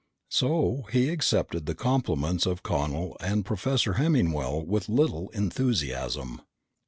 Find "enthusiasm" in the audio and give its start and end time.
5.29-6.41